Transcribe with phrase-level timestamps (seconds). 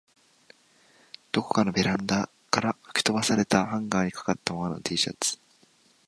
[1.31, 5.37] どこかのベランダから吹き飛ばされたハンガーに掛かったままの Ｔ シャツ